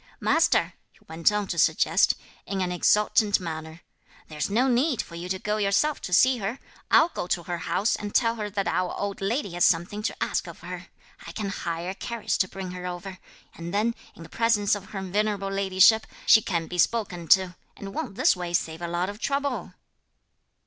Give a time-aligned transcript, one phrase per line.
[0.19, 2.15] "Master," he went on to suggest,
[2.47, 3.81] in an exultant manner,
[4.29, 6.57] "there's no need for you to go yourself to see her;
[6.89, 10.15] I'll go to her house and tell her that our old lady has something to
[10.19, 10.87] ask of her.
[11.27, 13.19] I can hire a carriage to bring her over,
[13.53, 17.93] and then, in the presence of her venerable ladyship, she can be spoken to; and
[17.93, 19.75] won't this way save a lot of trouble?"